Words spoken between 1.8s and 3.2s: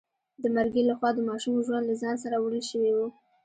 له ځان سره وړل شوی و.